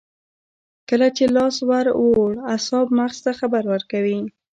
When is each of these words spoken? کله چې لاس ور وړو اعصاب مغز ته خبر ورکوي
کله 0.89 1.07
چې 1.17 1.23
لاس 1.35 1.55
ور 1.69 1.87
وړو 2.17 2.41
اعصاب 2.53 2.87
مغز 2.97 3.17
ته 3.25 3.31
خبر 3.39 3.63
ورکوي 3.73 4.19